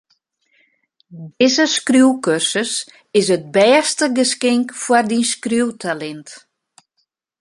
Dizze 1.41 1.65
skriuwkursus 1.73 2.71
is 3.19 3.27
it 3.35 3.43
bêste 3.55 4.05
geskink 4.17 4.67
foar 4.81 5.05
dyn 5.09 5.25
skriuwtalint. 5.31 6.29